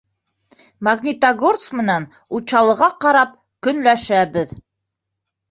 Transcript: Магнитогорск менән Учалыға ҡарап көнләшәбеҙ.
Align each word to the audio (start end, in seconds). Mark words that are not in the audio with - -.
Магнитогорск 0.87 1.75
менән 1.81 2.07
Учалыға 2.39 2.89
ҡарап 3.07 3.37
көнләшәбеҙ. 3.69 4.57